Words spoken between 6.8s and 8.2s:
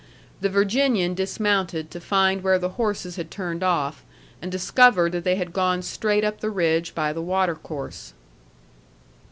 by the watercourse.